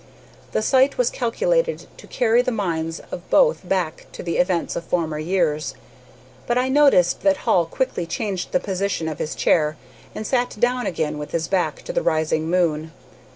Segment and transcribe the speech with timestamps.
[0.51, 4.83] The sight was calculated to carry the minds of both back to the events of
[4.83, 5.75] former years.
[6.47, 9.77] But I noticed that Hall quickly changed the position of his chair,
[10.15, 12.91] and sat down again with his back to the rising moon.